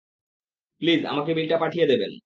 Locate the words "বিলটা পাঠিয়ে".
1.33-1.85